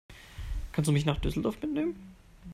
[0.71, 2.15] Kannst du mich nach Düsseldorf mitnehmen?